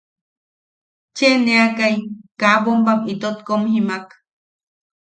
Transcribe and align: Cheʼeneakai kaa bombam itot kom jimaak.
Cheʼeneakai 1.15 1.95
kaa 2.39 2.57
bombam 2.63 2.99
itot 3.13 3.37
kom 3.47 3.61
jimaak. 3.73 4.07